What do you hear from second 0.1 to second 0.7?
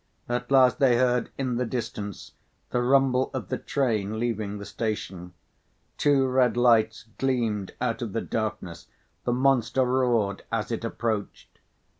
At